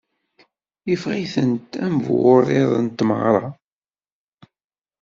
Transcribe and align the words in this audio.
Iffeɣ-itent 0.93 1.71
am 1.85 1.95
bu 2.03 2.13
wuṛiḍ 2.23 2.71
n 2.85 2.87
tmeɣṛa. 2.97 3.47